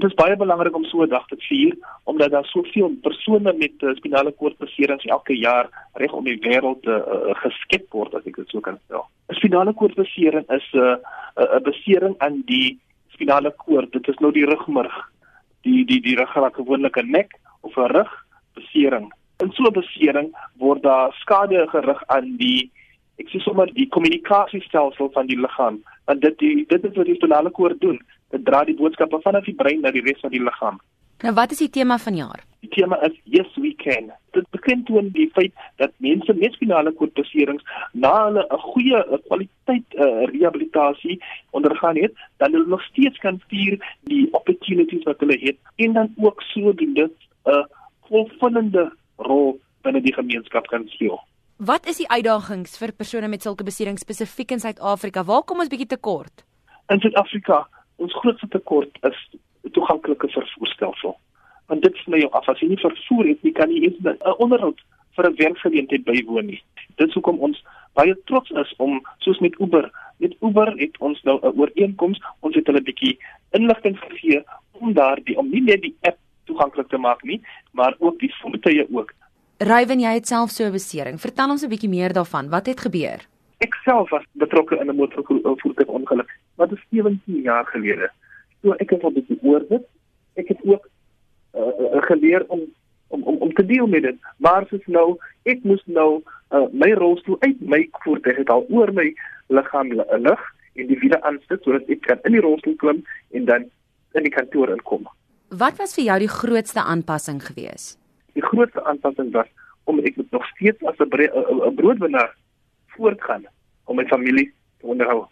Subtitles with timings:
[0.00, 3.82] Dit is baie belangrik om so 'n dag te vier omdat daar soveel persone met
[3.82, 8.36] uh, spinale koordbeserings elke jaar reg om die wêreld uh, uh, geskep word as ek
[8.36, 9.04] dit so kan stel.
[9.28, 10.96] 'n Spinale koordbesering is 'n uh,
[11.36, 12.78] 'n uh, besering aan die
[13.08, 13.92] spinale koord.
[13.92, 14.96] Dit is nou die rugmurg.
[15.62, 18.12] Die die die ruggraat gewoonlik 'n nek of 'n rug
[18.54, 19.12] besering.
[19.44, 22.70] In so 'n besering word daar skade gerig aan die
[23.18, 25.84] ek sê sommer die kommunikasiestelsel van die liggaam.
[26.06, 28.00] Want dit die, dit is wat die spinale koord doen
[28.30, 30.80] dit dra die boodskappe vanaf die brein na die res van die liggaam.
[31.20, 32.40] Nou wat is die tema van jaar?
[32.64, 34.08] Die tema is yes we can.
[34.32, 39.00] Dit begin toe in die feit dat mense met spinale koordbeserings na hulle 'n goeie
[39.26, 45.38] kwaliteit uh, rehabilitasie ondergaan het, dan hulle nog steeds kan vier die opportunities wat hulle
[45.40, 47.64] het en dan ook sodoende 'n uh,
[48.08, 51.20] volvullende rol binne die gemeenskap kan speel.
[51.56, 55.24] Wat is die uitdagings vir persone met sulke beserings spesifiek in Suid-Afrika?
[55.24, 56.44] Waar kom ons bietjie tekort?
[56.88, 57.68] In Suid-Afrika
[58.00, 59.18] ons grootste tekort is
[59.64, 61.16] 'n toeganklike vervoerstelsel.
[61.66, 64.34] Want dit sny jou af as jy nie vervoer het nie, kan jy eens 'n
[64.38, 64.80] onderhoud
[65.16, 66.62] vir 'n werkgeleentheid bywoon nie.
[66.96, 67.62] Dit is hoekom ons
[67.94, 72.54] baie trots is om soos met Uber, met Uber het ons nou 'n ooreenkoms, ons
[72.54, 73.18] het hulle 'n bietjie
[73.50, 77.40] inligting gegee om daardie om nie net die app toeganklik te maak nie,
[77.72, 79.14] maar ook die voertuie ook.
[79.58, 81.20] Rywen, jy het self so 'n besering.
[81.20, 82.48] Vertel ons 'n bietjie meer daarvan.
[82.48, 83.26] Wat het gebeur?
[83.58, 86.30] Ek self was betrokke in 'n motorvoertuigongeluk
[86.60, 88.10] wat is 17 jaar gelede.
[88.60, 89.86] So ek het al bietjie oor dit.
[90.40, 90.84] Ek het ook
[91.56, 92.66] uh, uh, geleer om
[93.10, 94.18] om om om te deel met dit.
[94.36, 95.06] Maar soos nou,
[95.48, 99.08] ek moes nou uh, my rolstoel uit my voertuig het al oor my
[99.48, 99.94] liggaam
[100.26, 100.44] lig
[100.78, 103.00] en die wiele aansit sodat ek kan in die rolstoel klim
[103.34, 103.66] en dan
[104.18, 105.08] in die kantoor inkom.
[105.64, 107.98] Wat was vir jou die grootste aanpassing geweest?
[108.38, 109.50] Die grootste aanpassing was
[109.90, 112.30] om ek nog steeds as 'n broodwinner
[112.94, 113.48] voortgaan
[113.84, 115.26] om my familie te onderhou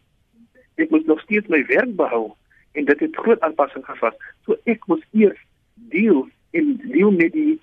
[0.78, 2.32] ek moet nog steeds my werk behou
[2.72, 4.14] en dit het groot aanpassing gevas.
[4.46, 5.40] So ek moet eers
[5.74, 7.58] deel in deel met die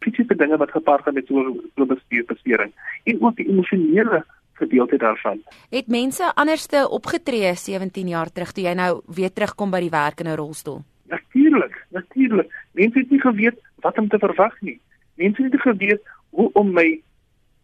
[0.00, 1.40] fisiese dinge wat gepaard gaan met so
[1.76, 2.72] 'n bestuurbestering
[3.04, 5.42] en ook die emosionele gedeelte daarvan.
[5.70, 10.20] Het mense anderste opgetree 17 jaar terug toe jy nou weer terugkom by die werk
[10.20, 10.82] in 'n rolstoel?
[11.08, 12.48] Natuurlik, natuurlik.
[12.72, 14.80] Mense het nie geweet wat om te verwag nie.
[15.14, 17.00] Mense het nie geweet hoe om my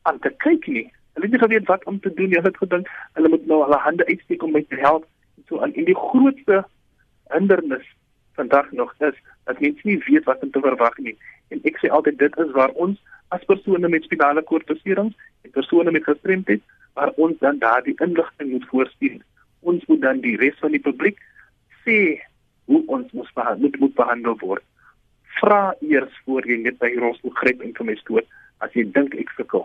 [0.03, 0.93] aan te kyk nie.
[1.17, 2.37] Hulle het nie geweet wat om te doen nie.
[2.37, 5.07] Hulle het gedink hulle moet nou hulle hande uitsteek om my te help.
[5.49, 6.65] So aan en die grootste
[7.33, 7.87] hindernis
[8.37, 11.17] vandag nog is dat mense nie weet wat om te verwag nie.
[11.49, 13.01] En ek sê altyd dit is waar ons
[13.33, 16.63] as persone met spinale koordbeserings en persone met gestremdheid
[16.99, 19.23] waar ons dan daardie inligting moet voorsien.
[19.61, 21.17] Ons moet dan die res van die publiek
[21.87, 22.21] sê
[22.69, 24.65] hoe ons moet behandel, moet behandel word.
[25.41, 29.17] Vra eers voor jy net by rolstoel gryp en vir my stoot as jy dink
[29.17, 29.65] ek sukkel.